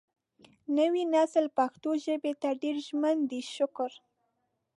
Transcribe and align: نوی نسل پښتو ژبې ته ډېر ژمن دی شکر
نوی 0.77 1.03
نسل 1.15 1.45
پښتو 1.57 1.89
ژبې 2.05 2.33
ته 2.41 2.49
ډېر 2.61 2.75
ژمن 2.87 3.17
دی 3.29 3.41
شکر 3.55 3.91